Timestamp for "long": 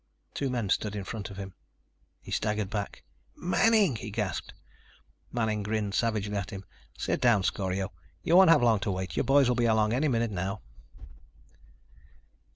8.63-8.79